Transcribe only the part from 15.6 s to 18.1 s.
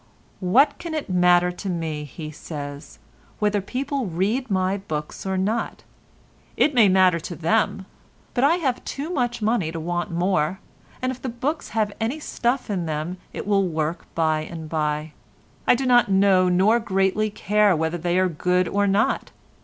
I do not know nor greatly care whether